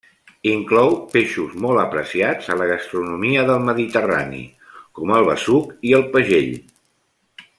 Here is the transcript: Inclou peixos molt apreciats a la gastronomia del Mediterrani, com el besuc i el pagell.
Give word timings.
Inclou 0.51 0.93
peixos 1.15 1.51
molt 1.65 1.81
apreciats 1.81 2.49
a 2.55 2.57
la 2.61 2.67
gastronomia 2.71 3.43
del 3.51 3.61
Mediterrani, 3.69 4.41
com 5.01 5.15
el 5.19 5.29
besuc 5.31 5.71
i 5.91 5.97
el 6.01 6.07
pagell. 6.17 6.53